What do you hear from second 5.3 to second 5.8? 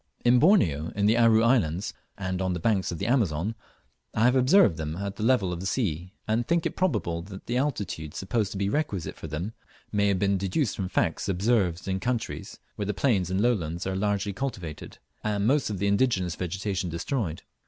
of the